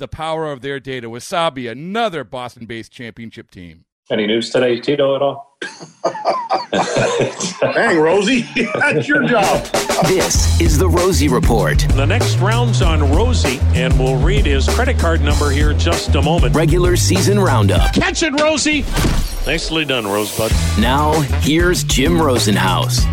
the 0.00 0.08
power 0.08 0.50
of 0.50 0.62
their 0.62 0.80
data. 0.80 1.08
Wasabi, 1.08 1.70
another 1.70 2.24
Boston 2.24 2.66
based 2.66 2.90
championship 2.90 3.52
team. 3.52 3.84
Any 4.10 4.26
news 4.26 4.50
today, 4.50 4.80
Tito, 4.80 5.14
at 5.14 5.22
all? 5.22 5.56
Dang, 7.60 8.00
Rosie, 8.00 8.40
that's 8.74 9.06
your 9.06 9.22
job. 9.28 9.64
This 10.06 10.60
is 10.60 10.76
the 10.78 10.88
Rosie 10.88 11.28
Report. 11.28 11.78
The 11.94 12.06
next 12.06 12.36
round's 12.38 12.82
on 12.82 13.08
Rosie, 13.12 13.60
and 13.74 13.96
we'll 14.00 14.16
read 14.16 14.46
his 14.46 14.68
credit 14.70 14.98
card 14.98 15.20
number 15.20 15.50
here 15.50 15.70
in 15.70 15.78
just 15.78 16.12
a 16.16 16.22
moment. 16.22 16.56
Regular 16.56 16.96
season 16.96 17.38
roundup. 17.38 17.92
Catch 17.94 18.24
it, 18.24 18.32
Rosie! 18.40 18.80
Nicely 19.46 19.84
done, 19.84 20.06
Rosebud. 20.06 20.50
Now, 20.80 21.20
here's 21.42 21.84
Jim 21.84 22.14
Rosenhaus. 22.14 23.06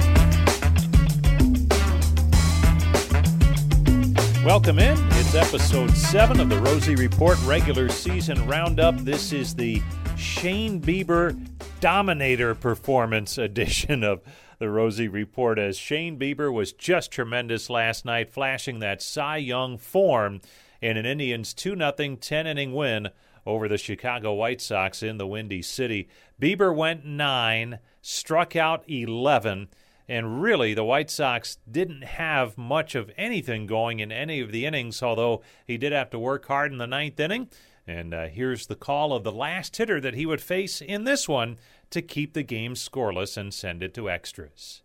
Welcome 4.43 4.79
in. 4.79 5.06
Episode 5.37 5.95
seven 5.95 6.39
of 6.39 6.49
the 6.49 6.59
Rosie 6.61 6.95
Report 6.95 7.37
regular 7.45 7.89
season 7.89 8.47
roundup. 8.47 8.97
This 8.97 9.31
is 9.31 9.53
the 9.53 9.83
Shane 10.17 10.81
Bieber 10.81 11.39
Dominator 11.79 12.55
performance 12.55 13.37
edition 13.37 14.03
of 14.03 14.23
the 14.57 14.67
Rosie 14.67 15.07
Report. 15.07 15.59
As 15.59 15.77
Shane 15.77 16.17
Bieber 16.17 16.51
was 16.51 16.73
just 16.73 17.11
tremendous 17.11 17.69
last 17.69 18.03
night, 18.03 18.33
flashing 18.33 18.79
that 18.79 18.99
Cy 18.99 19.37
Young 19.37 19.77
form 19.77 20.41
in 20.81 20.97
an 20.97 21.05
Indians 21.05 21.53
2 21.53 21.77
0 21.77 22.15
10 22.19 22.47
inning 22.47 22.73
win 22.73 23.09
over 23.45 23.67
the 23.67 23.77
Chicago 23.77 24.33
White 24.33 24.59
Sox 24.59 25.03
in 25.03 25.19
the 25.19 25.27
Windy 25.27 25.61
City. 25.61 26.09
Bieber 26.41 26.75
went 26.75 27.05
nine, 27.05 27.77
struck 28.01 28.55
out 28.55 28.83
11 28.89 29.67
and 30.09 30.41
really, 30.41 30.73
the 30.73 30.83
White 30.83 31.09
Sox 31.09 31.57
didn't 31.69 32.03
have 32.03 32.57
much 32.57 32.95
of 32.95 33.11
anything 33.17 33.65
going 33.65 33.99
in 33.99 34.11
any 34.11 34.39
of 34.39 34.51
the 34.51 34.65
innings, 34.65 35.03
although 35.03 35.41
he 35.65 35.77
did 35.77 35.91
have 35.91 36.09
to 36.11 36.19
work 36.19 36.45
hard 36.47 36.71
in 36.71 36.77
the 36.77 36.87
ninth 36.87 37.19
inning. 37.19 37.49
And 37.85 38.13
uh, 38.13 38.27
here's 38.27 38.67
the 38.67 38.75
call 38.75 39.13
of 39.13 39.23
the 39.23 39.31
last 39.31 39.75
hitter 39.75 39.99
that 40.01 40.13
he 40.13 40.25
would 40.25 40.41
face 40.41 40.81
in 40.81 41.03
this 41.03 41.27
one 41.27 41.57
to 41.89 42.01
keep 42.01 42.33
the 42.33 42.43
game 42.43 42.73
scoreless 42.73 43.37
and 43.37 43.53
send 43.53 43.83
it 43.83 43.93
to 43.95 44.09
extras. 44.09 44.81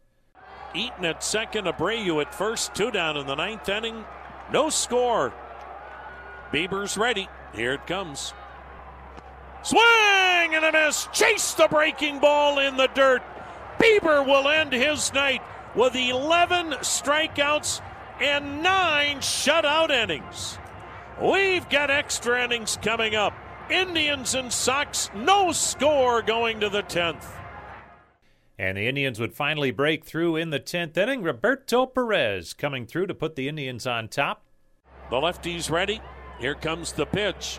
Eaton 0.75 1.05
at 1.05 1.22
second, 1.22 1.66
Abreu 1.66 2.21
at 2.21 2.34
first, 2.34 2.75
two 2.75 2.91
down 2.91 3.16
in 3.16 3.27
the 3.27 3.34
ninth 3.34 3.69
inning. 3.69 4.05
No 4.53 4.71
score. 4.71 5.32
Bieber's 6.53 6.97
ready. 6.97 7.28
Here 7.55 7.75
it 7.75 7.87
comes. 7.87 8.34
Swing 9.62 10.55
and 10.55 10.65
a 10.65 10.72
miss. 10.72 11.09
Chase 11.12 11.55
the 11.55 11.69
breaking 11.69 12.19
ball 12.19 12.59
in 12.59 12.77
the 12.77 12.88
dirt. 12.88 13.22
Bieber 13.82 14.25
will 14.25 14.48
end 14.48 14.72
his 14.72 15.12
night 15.12 15.43
with 15.75 15.97
11 15.97 16.70
strikeouts 16.82 17.81
and 18.20 18.62
nine 18.62 19.19
shutout 19.19 19.91
innings. 19.91 20.56
We've 21.20 21.69
got 21.69 21.91
extra 21.91 22.44
innings 22.44 22.78
coming 22.81 23.16
up. 23.16 23.34
Indians 23.69 24.37
and 24.37 24.53
Sox, 24.53 25.10
no 25.16 25.50
score 25.50 26.22
going 26.22 26.60
to 26.60 26.69
the 26.69 26.84
10th. 26.84 27.26
And 28.56 28.78
the 28.78 28.87
Indians 28.87 29.19
would 29.19 29.34
finally 29.34 29.72
break 29.72 30.04
through 30.04 30.37
in 30.37 30.50
the 30.50 30.60
10th 30.60 30.97
inning. 30.97 31.25
Roberto 31.25 31.87
Perez 31.87 32.54
coming 32.54 32.87
through 32.87 33.09
to 33.09 33.14
put 33.14 33.34
the 33.34 33.49
Indians 33.49 33.84
on 33.84 34.06
top. 34.06 34.44
The 35.10 35.19
lefty's 35.19 35.70
ready. 35.70 36.00
Here 36.38 36.54
comes 36.54 36.93
the 36.93 37.06
pitch. 37.06 37.59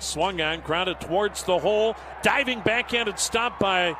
Swung 0.00 0.40
on, 0.42 0.60
grounded 0.60 1.00
towards 1.00 1.44
the 1.44 1.58
hole. 1.58 1.96
Diving 2.22 2.60
backhanded 2.60 3.18
stop 3.18 3.58
by 3.58 3.96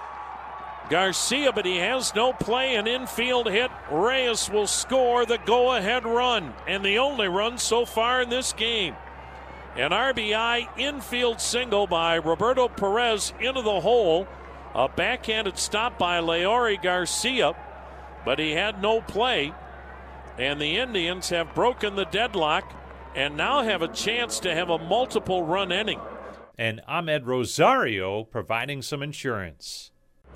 Garcia, 0.90 1.52
but 1.52 1.64
he 1.64 1.76
has 1.76 2.14
no 2.16 2.32
play. 2.32 2.74
An 2.74 2.88
infield 2.88 3.48
hit. 3.48 3.70
Reyes 3.90 4.50
will 4.50 4.66
score 4.66 5.24
the 5.24 5.38
go 5.46 5.74
ahead 5.76 6.04
run, 6.04 6.52
and 6.66 6.84
the 6.84 6.98
only 6.98 7.28
run 7.28 7.58
so 7.58 7.86
far 7.86 8.20
in 8.20 8.28
this 8.28 8.52
game. 8.52 8.96
An 9.76 9.92
RBI 9.92 10.68
infield 10.76 11.40
single 11.40 11.86
by 11.86 12.16
Roberto 12.16 12.68
Perez 12.68 13.32
into 13.40 13.62
the 13.62 13.80
hole. 13.80 14.26
A 14.74 14.88
backhanded 14.88 15.58
stop 15.58 15.96
by 15.96 16.20
Leury 16.20 16.80
Garcia, 16.80 17.54
but 18.24 18.40
he 18.40 18.52
had 18.52 18.82
no 18.82 19.00
play. 19.00 19.54
And 20.38 20.60
the 20.60 20.76
Indians 20.76 21.28
have 21.30 21.54
broken 21.54 21.94
the 21.94 22.04
deadlock 22.04 22.72
and 23.14 23.36
now 23.36 23.62
have 23.62 23.82
a 23.82 23.88
chance 23.88 24.40
to 24.40 24.54
have 24.54 24.70
a 24.70 24.78
multiple 24.78 25.44
run 25.44 25.70
inning. 25.70 26.00
And 26.58 26.80
Amed 26.88 27.26
Rosario 27.26 28.24
providing 28.24 28.82
some 28.82 29.02
insurance. 29.02 29.92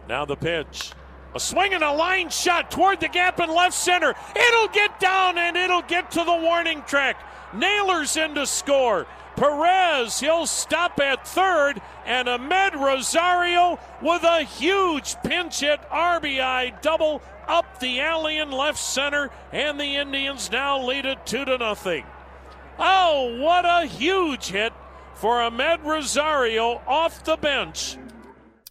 Now 0.09 0.25
the 0.25 0.37
pitch. 0.37 0.92
A 1.34 1.41
swing 1.41 1.75
and 1.75 1.82
a 1.82 1.92
line 1.92 2.31
shot 2.31 2.70
toward 2.70 3.00
the 3.00 3.09
gap 3.09 3.41
in 3.41 3.48
left 3.48 3.75
center. 3.75 4.15
It'll 4.37 4.69
get 4.69 5.00
down 5.00 5.37
and 5.37 5.56
it'll 5.56 5.82
get 5.82 6.10
to 6.12 6.25
the 6.25 6.37
warning 6.37 6.82
track. 6.82 7.16
Naylor's 7.53 8.16
in 8.16 8.34
to 8.34 8.47
score. 8.47 9.06
Perez, 9.37 10.20
he'll 10.20 10.47
stop 10.47 11.00
at 11.00 11.26
third, 11.26 11.82
and 12.06 12.28
Amed 12.28 12.75
Rosario 12.75 13.81
with 14.00 14.22
a 14.22 14.44
huge 14.44 15.16
pinch 15.25 15.59
hit 15.59 15.81
RBI 15.91 16.81
double 16.82 17.21
up 17.48 17.81
the 17.81 18.00
alley 18.00 18.38
in 18.38 18.53
left 18.53 18.78
center, 18.78 19.31
and 19.50 19.78
the 19.78 19.97
Indians 19.97 20.53
now 20.53 20.81
lead 20.81 21.04
it 21.04 21.26
two 21.26 21.44
to 21.44 21.59
nothing. 21.59 22.04
Oh, 22.78 23.41
what 23.41 23.65
a 23.65 23.86
huge 23.86 24.47
hit 24.47 24.72
for 25.15 25.38
Amed 25.41 25.82
Rosario 25.84 26.81
off 26.86 27.25
the 27.25 27.36
bench. 27.36 27.97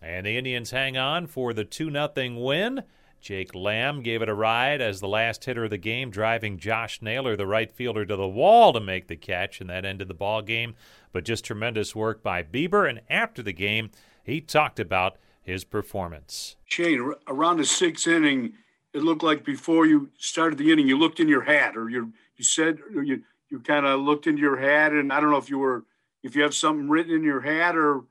And 0.03 0.25
the 0.25 0.37
Indians 0.37 0.71
hang 0.71 0.97
on 0.97 1.27
for 1.27 1.53
the 1.53 1.63
2 1.63 1.91
0 1.91 2.11
win. 2.39 2.83
Jake 3.21 3.55
Lamb 3.55 4.01
gave 4.01 4.21
it 4.21 4.27
a 4.27 4.33
ride 4.33 4.81
as 4.81 4.99
the 4.99 5.07
last 5.07 5.45
hitter 5.45 5.63
of 5.63 5.69
the 5.69 5.77
game, 5.77 6.11
driving 6.11 6.57
Josh 6.57 7.01
Naylor, 7.01 7.37
the 7.37 7.47
right 7.47 7.71
fielder, 7.71 8.05
to 8.05 8.17
the 8.17 8.27
wall 8.27 8.73
to 8.73 8.81
make 8.81 9.07
the 9.07 9.15
catch, 9.15 9.61
and 9.61 9.69
that 9.69 9.85
ended 9.85 10.09
the 10.09 10.13
ball 10.13 10.41
game. 10.41 10.75
But 11.13 11.23
just 11.23 11.45
tremendous 11.45 11.95
work 11.95 12.21
by 12.21 12.43
Bieber. 12.43 12.89
And 12.89 12.99
after 13.09 13.41
the 13.41 13.53
game, 13.53 13.91
he 14.25 14.41
talked 14.41 14.77
about 14.77 15.15
his 15.41 15.63
performance. 15.63 16.57
Shane, 16.65 17.13
around 17.27 17.57
the 17.57 17.65
sixth 17.65 18.07
inning, 18.07 18.55
it 18.93 19.03
looked 19.03 19.23
like 19.23 19.45
before 19.45 19.85
you 19.85 20.09
started 20.17 20.57
the 20.57 20.73
inning, 20.73 20.87
you 20.87 20.97
looked 20.97 21.21
in 21.21 21.29
your 21.29 21.43
hat, 21.43 21.77
or 21.77 21.89
you 21.89 22.11
you 22.35 22.43
said 22.43 22.79
you 22.91 23.23
you 23.49 23.59
kind 23.61 23.85
of 23.85 24.01
looked 24.01 24.27
into 24.27 24.41
your 24.41 24.57
hat, 24.57 24.91
and 24.91 25.13
I 25.13 25.21
don't 25.21 25.31
know 25.31 25.38
if 25.38 25.49
you 25.49 25.59
were 25.59 25.85
if 26.23 26.35
you 26.35 26.44
have 26.44 26.53
something 26.53 26.89
written 26.89 27.13
in 27.13 27.23
your 27.23 27.41
hat 27.41 27.77
or 27.77 28.03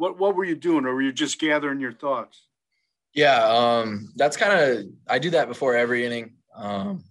what 0.00 0.18
what 0.18 0.34
were 0.34 0.44
you 0.44 0.56
doing, 0.56 0.86
or 0.86 0.94
were 0.94 1.02
you 1.02 1.12
just 1.12 1.38
gathering 1.38 1.78
your 1.78 1.92
thoughts? 1.92 2.46
Yeah, 3.12 3.44
um, 3.44 4.10
that's 4.16 4.36
kind 4.36 4.58
of 4.58 4.86
I 5.06 5.18
do 5.18 5.28
that 5.30 5.46
before 5.46 5.76
every 5.76 6.06
inning. 6.06 6.36
Um, 6.56 7.04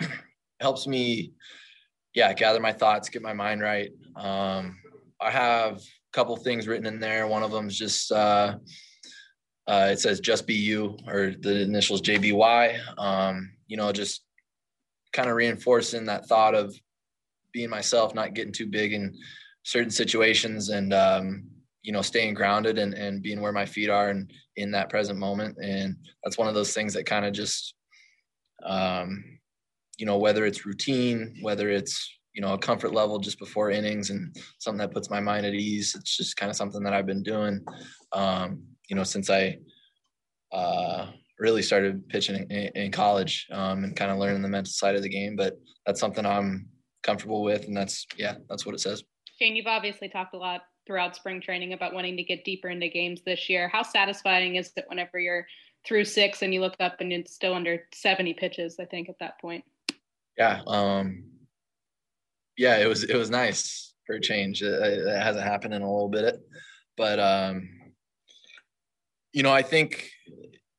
helps 0.60 0.86
me, 0.86 1.34
yeah, 2.14 2.32
gather 2.32 2.58
my 2.58 2.72
thoughts, 2.72 3.10
get 3.10 3.20
my 3.20 3.34
mind 3.34 3.60
right. 3.60 3.90
Um, 4.16 4.78
I 5.20 5.30
have 5.30 5.76
a 5.76 5.80
couple 6.12 6.34
things 6.36 6.66
written 6.66 6.86
in 6.86 7.00
there. 7.00 7.26
One 7.26 7.42
of 7.42 7.50
them 7.50 7.68
is 7.68 7.76
just 7.76 8.10
uh, 8.10 8.56
uh, 9.66 9.88
it 9.92 10.00
says 10.00 10.18
"just 10.18 10.46
be 10.46 10.54
you" 10.54 10.96
or 11.06 11.34
the 11.38 11.60
initials 11.60 12.00
JBY. 12.00 12.78
Um, 12.96 13.52
you 13.66 13.76
know, 13.76 13.92
just 13.92 14.24
kind 15.12 15.28
of 15.28 15.36
reinforcing 15.36 16.06
that 16.06 16.24
thought 16.28 16.54
of 16.54 16.74
being 17.52 17.68
myself, 17.68 18.14
not 18.14 18.32
getting 18.32 18.54
too 18.54 18.66
big 18.66 18.94
in 18.94 19.14
certain 19.64 19.90
situations, 19.90 20.70
and 20.70 20.94
um, 20.94 21.44
you 21.82 21.92
know 21.92 22.02
staying 22.02 22.34
grounded 22.34 22.78
and, 22.78 22.94
and 22.94 23.22
being 23.22 23.40
where 23.40 23.52
my 23.52 23.66
feet 23.66 23.90
are 23.90 24.10
and 24.10 24.32
in 24.56 24.70
that 24.70 24.88
present 24.88 25.18
moment 25.18 25.56
and 25.62 25.96
that's 26.22 26.38
one 26.38 26.48
of 26.48 26.54
those 26.54 26.72
things 26.72 26.94
that 26.94 27.06
kind 27.06 27.24
of 27.24 27.32
just 27.32 27.74
um, 28.64 29.24
you 29.98 30.06
know, 30.06 30.18
whether 30.18 30.44
it's 30.44 30.66
routine, 30.66 31.36
whether 31.42 31.70
it's 31.70 32.18
you 32.34 32.40
know 32.40 32.54
a 32.54 32.58
comfort 32.58 32.92
level 32.92 33.18
just 33.18 33.38
before 33.38 33.70
innings 33.70 34.10
and 34.10 34.34
something 34.58 34.78
that 34.78 34.92
puts 34.92 35.10
my 35.10 35.20
mind 35.20 35.46
at 35.46 35.54
ease. 35.54 35.94
It's 35.94 36.16
just 36.16 36.36
kind 36.36 36.50
of 36.50 36.56
something 36.56 36.82
that 36.82 36.94
I've 36.94 37.06
been 37.06 37.22
doing, 37.22 37.64
um, 38.12 38.62
you 38.88 38.96
know, 38.96 39.04
since 39.04 39.30
I 39.30 39.58
uh, 40.52 41.08
really 41.38 41.62
started 41.62 42.08
pitching 42.08 42.46
in, 42.50 42.68
in 42.74 42.92
college 42.92 43.46
um, 43.52 43.84
and 43.84 43.96
kind 43.96 44.10
of 44.10 44.18
learning 44.18 44.42
the 44.42 44.48
mental 44.48 44.72
side 44.72 44.96
of 44.96 45.02
the 45.02 45.08
game. 45.08 45.36
But 45.36 45.58
that's 45.86 46.00
something 46.00 46.24
I'm 46.24 46.68
comfortable 47.02 47.42
with, 47.42 47.66
and 47.66 47.76
that's 47.76 48.06
yeah, 48.16 48.36
that's 48.48 48.64
what 48.64 48.74
it 48.74 48.80
says. 48.80 49.02
Shane, 49.40 49.56
you've 49.56 49.66
obviously 49.66 50.08
talked 50.08 50.34
a 50.34 50.38
lot 50.38 50.62
throughout 50.86 51.16
spring 51.16 51.40
training 51.40 51.72
about 51.72 51.94
wanting 51.94 52.16
to 52.16 52.22
get 52.22 52.44
deeper 52.44 52.68
into 52.68 52.88
games 52.88 53.22
this 53.24 53.48
year. 53.48 53.68
How 53.68 53.82
satisfying 53.82 54.56
is 54.56 54.72
it 54.76 54.84
whenever 54.88 55.18
you're 55.18 55.46
through 55.86 56.04
six 56.04 56.42
and 56.42 56.52
you 56.52 56.60
look 56.60 56.76
up 56.80 57.00
and 57.00 57.12
it's 57.12 57.32
still 57.32 57.54
under 57.54 57.84
70 57.94 58.34
pitches? 58.34 58.76
I 58.80 58.84
think 58.84 59.08
at 59.08 59.18
that 59.20 59.40
point. 59.40 59.64
Yeah, 60.38 60.62
um, 60.66 61.24
yeah, 62.56 62.78
it 62.78 62.86
was 62.86 63.04
it 63.04 63.16
was 63.16 63.30
nice 63.30 63.94
for 64.06 64.16
a 64.16 64.20
change. 64.20 64.62
It, 64.62 64.72
it 64.72 65.22
hasn't 65.22 65.44
happened 65.44 65.74
in 65.74 65.82
a 65.82 65.92
little 65.92 66.08
bit, 66.08 66.40
but 66.96 67.20
um, 67.20 67.68
you 69.32 69.42
know, 69.42 69.52
I 69.52 69.62
think 69.62 70.10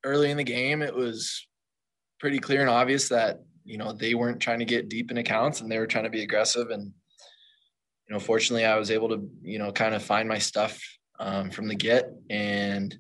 early 0.03 0.31
in 0.31 0.37
the 0.37 0.43
game 0.43 0.81
it 0.81 0.93
was 0.93 1.47
pretty 2.19 2.39
clear 2.39 2.61
and 2.61 2.69
obvious 2.69 3.09
that 3.09 3.39
you 3.63 3.77
know 3.77 3.93
they 3.93 4.15
weren't 4.15 4.39
trying 4.39 4.59
to 4.59 4.65
get 4.65 4.89
deep 4.89 5.11
in 5.11 5.17
accounts 5.17 5.61
and 5.61 5.71
they 5.71 5.79
were 5.79 5.87
trying 5.87 6.03
to 6.03 6.09
be 6.09 6.23
aggressive 6.23 6.69
and 6.69 6.91
know 8.13 8.19
fortunately 8.19 8.65
i 8.65 8.77
was 8.77 8.91
able 8.91 9.09
to 9.09 9.29
you 9.41 9.59
know 9.59 9.71
kind 9.71 9.95
of 9.95 10.03
find 10.03 10.29
my 10.29 10.37
stuff 10.37 10.79
um, 11.19 11.49
from 11.49 11.67
the 11.67 11.75
get 11.75 12.11
and 12.29 12.97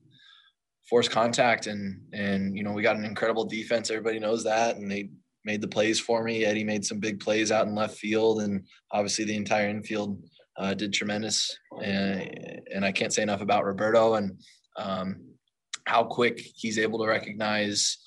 force 0.89 1.07
contact 1.07 1.67
and 1.67 2.01
and 2.13 2.55
you 2.55 2.63
know 2.63 2.71
we 2.71 2.81
got 2.81 2.95
an 2.95 3.05
incredible 3.05 3.45
defense. 3.45 3.89
Everybody 3.89 4.19
knows 4.19 4.43
that. 4.43 4.77
And 4.77 4.91
they 4.91 5.09
made 5.45 5.61
the 5.61 5.67
plays 5.67 5.99
for 5.99 6.23
me. 6.23 6.45
Eddie 6.45 6.63
made 6.63 6.85
some 6.85 6.99
big 6.99 7.19
plays 7.19 7.51
out 7.51 7.67
in 7.67 7.75
left 7.75 7.97
field. 7.97 8.41
And 8.41 8.65
obviously 8.91 9.25
the 9.25 9.35
entire 9.35 9.67
infield 9.67 10.21
uh, 10.57 10.73
did 10.73 10.93
tremendous. 10.93 11.57
And 11.81 12.61
and 12.73 12.85
i 12.85 12.91
can't 12.91 13.13
say 13.13 13.23
enough 13.23 13.41
about 13.41 13.65
roberto 13.65 14.15
and 14.15 14.37
um, 14.77 15.21
how 15.85 16.03
quick 16.03 16.39
he's 16.55 16.79
able 16.79 16.99
to 16.99 17.07
recognize 17.07 17.97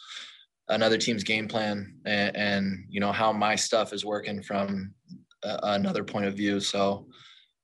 another 0.69 0.99
team's 0.99 1.23
game 1.23 1.47
plan 1.47 1.95
and, 2.07 2.37
and 2.37 2.85
you 2.89 3.01
know 3.01 3.13
how 3.13 3.33
my 3.33 3.55
stuff 3.55 3.93
is 3.93 4.05
working 4.05 4.43
from 4.43 4.93
another 5.43 6.05
point 6.05 6.27
of 6.27 6.35
view 6.35 6.61
so 6.61 7.07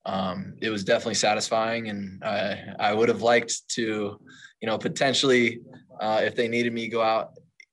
um, 0.05 0.55
it 0.61 0.71
was 0.71 0.85
definitely 0.85 1.15
satisfying 1.15 1.89
and 1.89 2.23
I, 2.25 2.75
I 2.79 2.95
would 2.95 3.09
have 3.09 3.23
liked 3.23 3.69
to 3.75 4.21
you 4.61 4.67
know 4.67 4.79
potentially 4.79 5.61
uh, 6.01 6.21
if 6.23 6.35
they 6.35 6.49
needed 6.49 6.73
me 6.73 6.89
go 6.89 7.03
out 7.03 7.31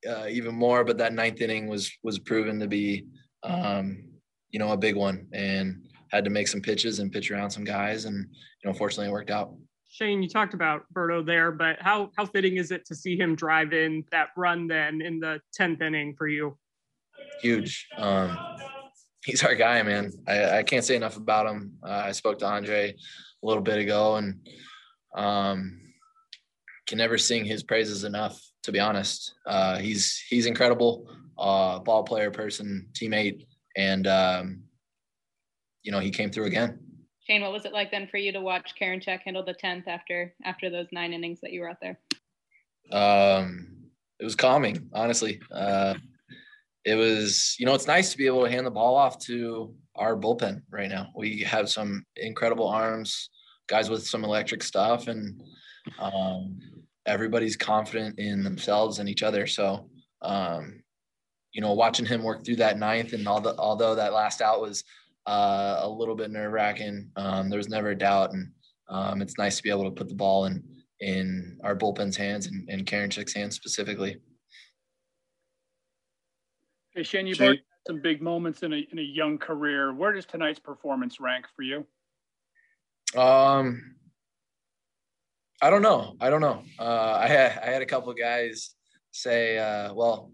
uh, 0.07 0.27
even 0.29 0.55
more 0.55 0.83
but 0.83 0.97
that 0.97 1.13
ninth 1.13 1.41
inning 1.41 1.67
was 1.67 1.91
was 2.03 2.19
proven 2.19 2.59
to 2.59 2.67
be 2.67 3.05
um, 3.43 4.03
you 4.51 4.59
know 4.59 4.71
a 4.71 4.77
big 4.77 4.95
one 4.95 5.27
and 5.33 5.83
had 6.11 6.23
to 6.23 6.29
make 6.29 6.47
some 6.47 6.61
pitches 6.61 6.99
and 6.99 7.11
pitch 7.11 7.31
around 7.31 7.51
some 7.51 7.63
guys 7.63 8.05
and 8.05 8.27
you 8.63 8.69
know 8.69 8.73
fortunately 8.73 9.07
it 9.07 9.11
worked 9.11 9.31
out 9.31 9.53
Shane, 9.91 10.21
you 10.21 10.29
talked 10.29 10.53
about 10.53 10.85
Berto 10.93 11.25
there, 11.25 11.51
but 11.51 11.77
how 11.81 12.11
how 12.15 12.25
fitting 12.25 12.57
is 12.57 12.69
it 12.69 12.85
to 12.85 12.95
see 12.95 13.17
him 13.17 13.35
drive 13.35 13.73
in 13.73 14.05
that 14.11 14.27
run 14.37 14.67
then 14.67 15.01
in 15.01 15.19
the 15.19 15.41
tenth 15.51 15.81
inning 15.81 16.13
for 16.15 16.27
you? 16.27 16.55
Huge. 17.41 17.87
Um, 17.97 18.37
he's 19.29 19.43
our 19.43 19.55
guy, 19.55 19.81
man. 19.83 20.11
I, 20.27 20.59
I 20.59 20.63
can't 20.63 20.83
say 20.83 20.95
enough 20.95 21.17
about 21.17 21.47
him. 21.47 21.73
Uh, 21.83 22.03
I 22.05 22.11
spoke 22.11 22.39
to 22.39 22.45
Andre 22.45 22.91
a 22.91 23.45
little 23.45 23.63
bit 23.63 23.77
ago, 23.77 24.15
and 24.15 24.39
um, 25.15 25.79
can 26.87 26.97
never 26.97 27.17
sing 27.17 27.45
his 27.45 27.63
praises 27.63 28.03
enough. 28.03 28.41
To 28.63 28.71
be 28.71 28.79
honest, 28.79 29.35
uh, 29.45 29.77
he's 29.77 30.21
he's 30.29 30.45
incredible, 30.45 31.09
uh, 31.37 31.79
ball 31.79 32.03
player, 32.03 32.29
person, 32.29 32.87
teammate, 32.93 33.45
and 33.77 34.05
um, 34.07 34.63
you 35.83 35.91
know 35.91 35.99
he 35.99 36.11
came 36.11 36.31
through 36.31 36.45
again. 36.45 36.79
Shane, 37.25 37.41
what 37.41 37.53
was 37.53 37.65
it 37.65 37.73
like 37.73 37.91
then 37.91 38.07
for 38.07 38.17
you 38.17 38.31
to 38.31 38.41
watch 38.41 38.73
Karinchak 38.79 39.21
handle 39.21 39.45
the 39.45 39.53
tenth 39.53 39.87
after 39.87 40.33
after 40.43 40.69
those 40.69 40.87
nine 40.91 41.13
innings 41.13 41.39
that 41.41 41.53
you 41.53 41.61
were 41.61 41.69
out 41.69 41.77
there? 41.81 41.99
Um, 42.91 43.67
it 44.19 44.23
was 44.25 44.35
calming, 44.35 44.89
honestly. 44.93 45.39
Uh, 45.51 45.93
it 46.85 46.95
was, 46.95 47.55
you 47.59 47.65
know, 47.65 47.73
it's 47.73 47.87
nice 47.87 48.11
to 48.11 48.17
be 48.17 48.25
able 48.25 48.43
to 48.43 48.49
hand 48.49 48.65
the 48.65 48.71
ball 48.71 48.95
off 48.95 49.19
to 49.19 49.73
our 49.95 50.15
bullpen 50.15 50.61
right 50.69 50.89
now. 50.89 51.09
We 51.15 51.39
have 51.41 51.69
some 51.69 52.03
incredible 52.15 52.67
arms, 52.67 53.29
guys 53.67 53.89
with 53.89 54.07
some 54.07 54.23
electric 54.23 54.63
stuff, 54.63 55.07
and 55.07 55.41
um, 55.99 56.59
everybody's 57.05 57.57
confident 57.57 58.17
in 58.17 58.43
themselves 58.43 58.99
and 58.99 59.09
each 59.09 59.23
other. 59.23 59.45
So, 59.45 59.89
um, 60.21 60.81
you 61.51 61.61
know, 61.61 61.73
watching 61.73 62.05
him 62.05 62.23
work 62.23 62.45
through 62.45 62.57
that 62.57 62.79
ninth, 62.79 63.13
and 63.13 63.27
all 63.27 63.41
the, 63.41 63.55
although 63.57 63.95
that 63.95 64.13
last 64.13 64.41
out 64.41 64.61
was 64.61 64.83
uh, 65.27 65.79
a 65.81 65.89
little 65.89 66.15
bit 66.15 66.31
nerve 66.31 66.51
wracking. 66.51 67.09
Um, 67.15 67.49
there 67.49 67.57
was 67.57 67.69
never 67.69 67.89
a 67.89 67.97
doubt, 67.97 68.31
and 68.33 68.51
um, 68.89 69.21
it's 69.21 69.37
nice 69.37 69.57
to 69.57 69.63
be 69.63 69.69
able 69.69 69.85
to 69.85 69.91
put 69.91 70.07
the 70.07 70.15
ball 70.15 70.45
in 70.45 70.63
in 71.01 71.57
our 71.63 71.75
bullpen's 71.75 72.17
hands 72.17 72.47
and, 72.47 72.67
and 72.69 72.85
Karinchak's 72.85 73.33
hands 73.33 73.55
specifically. 73.55 74.17
Hey 76.99 77.03
Shane, 77.03 77.27
you've 77.27 77.37
had 77.37 77.61
some 77.87 78.01
big 78.01 78.21
moments 78.21 78.61
in 78.61 78.73
a 78.73 78.85
in 78.91 78.99
a 78.99 79.01
young 79.01 79.37
career. 79.37 79.93
Where 79.93 80.11
does 80.11 80.25
tonight's 80.25 80.59
performance 80.59 81.21
rank 81.21 81.45
for 81.55 81.61
you? 81.61 81.87
Um, 83.17 83.95
I 85.61 85.69
don't 85.69 85.81
know. 85.81 86.17
I 86.19 86.29
don't 86.29 86.41
know. 86.41 86.61
Uh, 86.77 87.17
I 87.21 87.29
had 87.29 87.57
I 87.59 87.67
had 87.67 87.81
a 87.81 87.85
couple 87.85 88.13
guys 88.13 88.75
say, 89.11 89.57
uh, 89.59 89.93
well, 89.93 90.33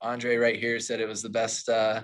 Andre 0.00 0.36
right 0.36 0.58
here 0.58 0.80
said 0.80 1.00
it 1.00 1.06
was 1.06 1.20
the 1.20 1.28
best 1.28 1.68
uh, 1.68 2.00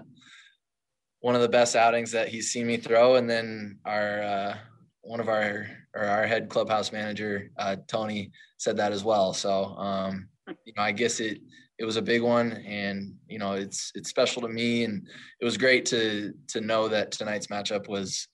one 1.20 1.34
of 1.34 1.40
the 1.40 1.48
best 1.48 1.74
outings 1.74 2.10
that 2.10 2.28
he's 2.28 2.52
seen 2.52 2.66
me 2.66 2.76
throw. 2.76 3.14
And 3.14 3.30
then 3.30 3.78
our 3.86 4.20
uh, 4.20 4.56
one 5.00 5.20
of 5.20 5.30
our 5.30 5.66
or 5.94 6.02
our 6.04 6.26
head 6.26 6.50
clubhouse 6.50 6.92
manager 6.92 7.50
uh, 7.56 7.76
Tony 7.88 8.32
said 8.58 8.76
that 8.76 8.92
as 8.92 9.02
well. 9.02 9.32
So 9.32 9.64
um, 9.78 10.28
you 10.66 10.74
know, 10.76 10.82
I 10.82 10.92
guess 10.92 11.20
it 11.20 11.38
it 11.78 11.84
was 11.84 11.96
a 11.96 12.02
big 12.02 12.22
one, 12.22 12.52
and 12.52 13.14
you 13.28 13.38
know, 13.38 13.52
it's 13.52 13.90
it's 13.94 14.10
special 14.10 14.42
to 14.42 14.48
me, 14.48 14.84
and 14.84 15.06
it 15.40 15.44
was 15.44 15.56
great 15.56 15.86
to 15.86 16.32
to 16.48 16.60
know 16.60 16.88
that 16.88 17.12
tonight's 17.12 17.48
matchup 17.48 17.88
was. 17.88 18.28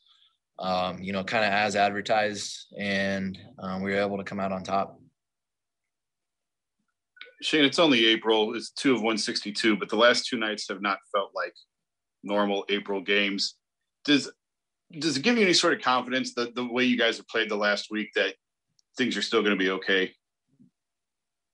Um, 0.58 0.98
you 1.00 1.14
know, 1.14 1.24
kind 1.24 1.42
of 1.42 1.50
as 1.50 1.74
advertised, 1.74 2.66
and 2.78 3.38
um, 3.60 3.80
we 3.80 3.92
were 3.92 4.00
able 4.00 4.18
to 4.18 4.24
come 4.24 4.38
out 4.38 4.52
on 4.52 4.62
top. 4.62 5.00
Shane, 7.40 7.64
it's 7.64 7.78
only 7.78 8.06
April. 8.06 8.54
It's 8.54 8.70
two 8.70 8.90
of 8.90 8.98
162, 8.98 9.76
but 9.76 9.88
the 9.88 9.96
last 9.96 10.26
two 10.26 10.36
nights 10.36 10.68
have 10.68 10.82
not 10.82 10.98
felt 11.14 11.30
like 11.34 11.54
normal 12.22 12.64
April 12.68 13.00
games. 13.00 13.54
Does 14.04 14.30
does 14.98 15.16
it 15.16 15.22
give 15.22 15.36
you 15.36 15.44
any 15.44 15.52
sort 15.52 15.72
of 15.72 15.80
confidence 15.80 16.34
that 16.34 16.54
the 16.54 16.66
way 16.66 16.84
you 16.84 16.98
guys 16.98 17.16
have 17.16 17.28
played 17.28 17.48
the 17.48 17.56
last 17.56 17.90
week 17.90 18.10
that 18.16 18.34
things 18.98 19.16
are 19.16 19.22
still 19.22 19.40
going 19.40 19.56
to 19.56 19.64
be 19.64 19.70
okay? 19.70 20.12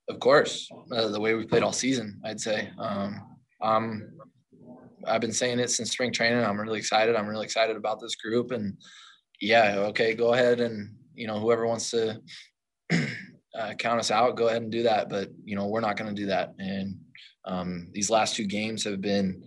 Of 0.09 0.21
course, 0.21 0.69
uh, 0.93 1.09
the 1.09 1.21
way 1.21 1.35
we 1.35 1.47
played 1.47 1.65
all 1.65 1.73
season, 1.73 2.21
I'd 2.25 2.41
say. 2.41 2.71
Um, 2.79 3.21
um, 3.61 4.11
I've 5.07 5.21
been 5.21 5.33
saying 5.33 5.59
it 5.59 5.71
since 5.71 5.91
spring 5.91 6.13
training. 6.13 6.45
I'm 6.45 6.61
really 6.61 6.79
excited. 6.79 7.17
I'm 7.17 7.27
really 7.27 7.45
excited 7.45 7.77
about 7.77 8.01
this 8.01 8.15
group, 8.15 8.53
and 8.53 8.77
yeah, 9.41 9.77
okay, 9.89 10.15
go 10.15 10.35
ahead 10.35 10.61
and 10.61 10.95
you 11.15 11.27
know 11.27 11.41
whoever 11.41 11.67
wants 11.67 11.91
to 11.91 12.21
uh, 12.93 13.75
count 13.79 13.99
us 13.99 14.11
out, 14.11 14.37
go 14.37 14.49
ahead 14.49 14.63
and 14.63 14.71
do 14.71 14.85
that. 14.85 15.09
But 15.09 15.31
you 15.45 15.57
know 15.57 15.67
we're 15.67 15.81
not 15.81 15.97
going 15.97 16.15
to 16.15 16.21
do 16.21 16.27
that. 16.27 16.55
And 16.59 16.99
um, 17.45 17.89
these 17.93 18.11
last 18.11 18.37
two 18.37 18.47
games 18.47 18.85
have 18.85 19.01
been 19.01 19.43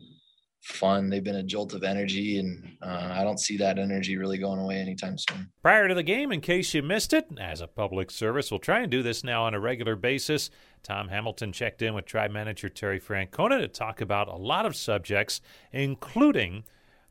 fun. 0.61 1.09
They've 1.09 1.23
been 1.23 1.37
a 1.37 1.43
jolt 1.43 1.73
of 1.73 1.83
energy, 1.83 2.39
and 2.39 2.77
uh, 2.81 3.13
I 3.13 3.23
don't 3.23 3.39
see 3.39 3.57
that 3.57 3.79
energy 3.79 4.17
really 4.17 4.37
going 4.37 4.59
away 4.59 4.77
anytime 4.77 5.17
soon. 5.17 5.49
Prior 5.61 5.87
to 5.87 5.93
the 5.93 6.03
game, 6.03 6.31
in 6.31 6.41
case 6.41 6.73
you 6.73 6.81
missed 6.81 7.13
it, 7.13 7.27
as 7.39 7.61
a 7.61 7.67
public 7.67 8.11
service, 8.11 8.51
we'll 8.51 8.59
try 8.59 8.81
and 8.81 8.91
do 8.91 9.01
this 9.01 9.23
now 9.23 9.43
on 9.43 9.53
a 9.53 9.59
regular 9.59 9.95
basis. 9.95 10.49
Tom 10.83 11.09
Hamilton 11.09 11.51
checked 11.51 11.81
in 11.81 11.93
with 11.93 12.05
Tribe 12.05 12.31
manager 12.31 12.69
Terry 12.69 12.99
Francona 12.99 13.59
to 13.59 13.67
talk 13.67 14.01
about 14.01 14.27
a 14.27 14.35
lot 14.35 14.65
of 14.65 14.75
subjects, 14.75 15.41
including 15.71 16.63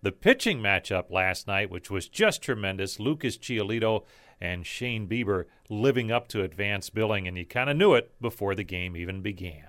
the 0.02 0.12
pitching 0.12 0.60
matchup 0.60 1.10
last 1.10 1.46
night, 1.46 1.70
which 1.70 1.90
was 1.90 2.08
just 2.08 2.42
tremendous. 2.42 3.00
Lucas 3.00 3.36
Giolito 3.36 4.04
and 4.40 4.64
Shane 4.64 5.08
Bieber 5.08 5.44
living 5.68 6.12
up 6.12 6.28
to 6.28 6.42
advanced 6.42 6.94
billing, 6.94 7.26
and 7.26 7.36
you 7.36 7.44
kind 7.44 7.68
of 7.68 7.76
knew 7.76 7.94
it 7.94 8.12
before 8.20 8.54
the 8.54 8.64
game 8.64 8.96
even 8.96 9.22
began. 9.22 9.68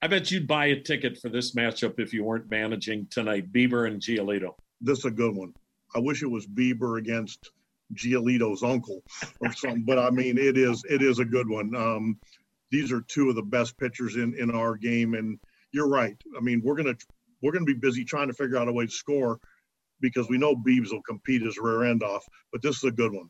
I 0.00 0.06
bet 0.06 0.30
you'd 0.30 0.46
buy 0.46 0.66
a 0.66 0.80
ticket 0.80 1.18
for 1.18 1.28
this 1.28 1.54
matchup 1.54 1.98
if 1.98 2.12
you 2.12 2.22
weren't 2.22 2.50
managing 2.50 3.08
tonight, 3.10 3.52
Bieber 3.52 3.88
and 3.88 4.00
Giolito. 4.00 4.54
This 4.80 5.00
is 5.00 5.04
a 5.06 5.10
good 5.10 5.34
one. 5.34 5.52
I 5.94 5.98
wish 5.98 6.22
it 6.22 6.30
was 6.30 6.46
Bieber 6.46 6.98
against 6.98 7.50
Giolito's 7.94 8.62
uncle 8.62 9.02
or 9.40 9.52
something, 9.52 9.84
but 9.84 9.98
I 9.98 10.10
mean, 10.10 10.38
it 10.38 10.56
is 10.56 10.84
it 10.88 11.02
is 11.02 11.18
a 11.18 11.24
good 11.24 11.48
one. 11.48 11.74
Um, 11.74 12.18
these 12.70 12.92
are 12.92 13.00
two 13.00 13.28
of 13.28 13.34
the 13.34 13.42
best 13.42 13.76
pitchers 13.76 14.14
in 14.14 14.34
in 14.38 14.50
our 14.52 14.76
game, 14.76 15.14
and 15.14 15.38
you're 15.72 15.88
right. 15.88 16.16
I 16.36 16.40
mean, 16.40 16.62
we're 16.64 16.76
gonna 16.76 16.96
we're 17.42 17.52
gonna 17.52 17.64
be 17.64 17.74
busy 17.74 18.04
trying 18.04 18.28
to 18.28 18.34
figure 18.34 18.56
out 18.56 18.68
a 18.68 18.72
way 18.72 18.86
to 18.86 18.92
score 18.92 19.40
because 20.00 20.28
we 20.28 20.38
know 20.38 20.54
Beebs 20.54 20.92
will 20.92 21.02
compete 21.02 21.42
his 21.42 21.58
rear 21.58 21.84
end 21.84 22.04
off, 22.04 22.24
but 22.52 22.62
this 22.62 22.76
is 22.76 22.84
a 22.84 22.92
good 22.92 23.12
one. 23.12 23.28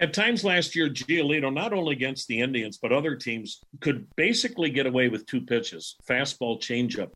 At 0.00 0.12
times 0.12 0.42
last 0.42 0.74
year, 0.74 0.88
Giolito, 0.88 1.52
not 1.52 1.72
only 1.72 1.94
against 1.94 2.26
the 2.26 2.40
Indians, 2.40 2.78
but 2.78 2.92
other 2.92 3.14
teams, 3.14 3.60
could 3.80 4.06
basically 4.16 4.68
get 4.68 4.86
away 4.86 5.08
with 5.08 5.24
two 5.26 5.40
pitches 5.40 5.96
fastball, 6.08 6.58
changeup. 6.58 7.12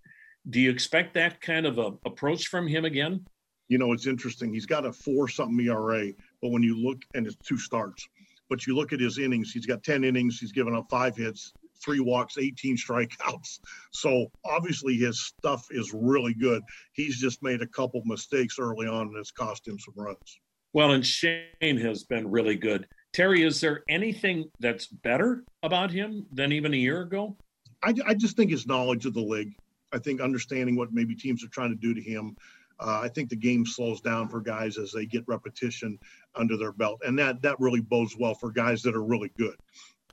Do 0.49 0.61
you 0.61 0.71
expect 0.71 1.15
that 1.15 1.41
kind 1.41 1.67
of 1.67 1.79
a 1.79 1.95
approach 2.07 2.47
from 2.47 2.69
him 2.69 2.85
again? 2.85 3.27
You 3.67 3.79
know, 3.79 3.93
it's 3.93 4.07
interesting. 4.07 4.55
He's 4.55 4.65
got 4.65 4.87
a 4.87 4.93
four 4.93 5.29
something 5.29 5.67
ERA, 5.67 6.13
but 6.41 6.51
when 6.51 6.63
you 6.63 6.77
look, 6.81 7.03
and 7.15 7.27
it's 7.27 7.37
two 7.37 7.59
starts, 7.59 8.09
but 8.49 8.67
you 8.67 8.77
look 8.77 8.93
at 8.93 9.01
his 9.01 9.19
innings, 9.19 9.53
he's 9.53 9.67
got 9.67 9.83
10 9.83 10.05
innings, 10.05 10.39
he's 10.39 10.53
given 10.53 10.75
up 10.75 10.87
five 10.89 11.17
hits, 11.17 11.53
three 11.85 12.01
walks, 12.01 12.39
18 12.39 12.77
strikeouts. 12.77 13.59
So 13.91 14.31
obviously 14.45 14.97
his 14.97 15.21
stuff 15.21 15.67
is 15.71 15.93
really 15.93 16.35
good. 16.35 16.63
He's 16.93 17.19
just 17.21 17.43
made 17.43 17.63
a 17.63 17.67
couple 17.67 18.01
mistakes 18.05 18.59
early 18.61 18.87
on 18.87 19.09
and 19.09 19.17
it's 19.17 19.33
cost 19.33 19.67
him 19.67 19.79
some 19.79 19.95
runs. 19.97 20.39
Well, 20.73 20.93
and 20.93 21.05
Shane 21.05 21.79
has 21.79 22.05
been 22.05 22.31
really 22.31 22.57
good. 22.57 22.87
Terry, 23.13 23.43
is 23.43 23.61
there 23.61 23.83
anything 23.89 24.51
that's 24.61 24.87
better 24.87 25.45
about 25.63 25.91
him 25.91 26.27
than 26.33 26.53
even 26.53 26.75
a 26.75 26.77
year 26.77 27.03
ago? 27.03 27.37
I, 27.83 27.95
I 28.07 28.15
just 28.15 28.37
think 28.37 28.51
his 28.51 28.67
knowledge 28.67 29.07
of 29.07 29.15
the 29.15 29.21
league. 29.21 29.55
I 29.93 29.99
think 29.99 30.21
understanding 30.21 30.77
what 30.77 30.93
maybe 30.93 31.15
teams 31.15 31.43
are 31.43 31.49
trying 31.49 31.71
to 31.71 31.77
do 31.77 31.95
to 31.95 32.01
him. 32.03 32.37
Uh, 32.81 33.01
I 33.03 33.09
think 33.09 33.29
the 33.29 33.37
game 33.37 33.67
slows 33.67 34.01
down 34.01 34.29
for 34.29 34.41
guys 34.41 34.79
as 34.79 34.93
they 34.93 35.07
get 35.07 35.25
repetition 35.27 35.99
under 36.37 36.57
their 36.57 36.73
belt, 36.73 37.01
and 37.05 37.19
that 37.19 37.43
that 37.43 37.59
really 37.59 37.81
bodes 37.81 38.17
well 38.17 38.35
for 38.35 38.53
guys 38.53 38.83
that 38.83 38.95
are 38.95 39.03
really 39.03 39.33
good. 39.37 39.57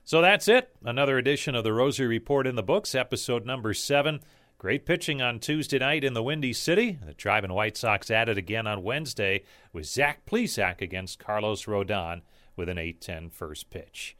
So 0.02 0.20
that's 0.20 0.48
it. 0.48 0.74
Another 0.84 1.18
edition 1.18 1.54
of 1.54 1.64
the 1.64 1.72
Rosie 1.72 2.06
Report 2.06 2.46
in 2.46 2.56
the 2.56 2.62
books, 2.62 2.94
episode 2.94 3.44
number 3.44 3.74
seven. 3.74 4.20
Great 4.58 4.86
pitching 4.86 5.20
on 5.20 5.38
Tuesday 5.38 5.78
night 5.78 6.02
in 6.02 6.14
the 6.14 6.22
Windy 6.22 6.54
City. 6.54 6.98
The 7.04 7.12
Tribe 7.12 7.44
and 7.44 7.54
White 7.54 7.76
Sox 7.76 8.10
added 8.10 8.38
again 8.38 8.66
on 8.66 8.82
Wednesday 8.82 9.42
with 9.70 9.84
Zach 9.84 10.24
Plesac 10.24 10.80
against 10.80 11.18
Carlos 11.18 11.66
Rodon 11.66 12.22
with 12.56 12.70
an 12.70 12.78
8-10 12.78 13.30
first 13.30 13.68
pitch. 13.68 14.16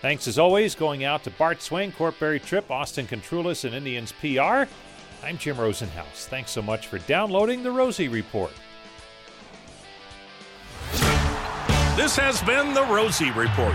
Thanks 0.00 0.26
as 0.26 0.38
always 0.38 0.74
going 0.74 1.04
out 1.04 1.22
to 1.24 1.30
Bart 1.30 1.60
Swain, 1.60 1.92
Court 1.92 2.18
Berry-Tripp, 2.18 2.70
Austin 2.70 3.06
Contrulis, 3.06 3.66
and 3.66 3.74
Indians 3.74 4.12
PR. 4.12 4.64
I'm 5.22 5.36
Jim 5.36 5.56
Rosenhaus. 5.56 6.24
Thanks 6.28 6.50
so 6.50 6.62
much 6.62 6.86
for 6.86 6.98
downloading 7.00 7.62
the 7.62 7.70
Rosie 7.70 8.08
Report. 8.08 8.52
This 11.94 12.16
has 12.16 12.40
been 12.40 12.72
the 12.72 12.84
Rosie 12.84 13.30
Report. 13.32 13.74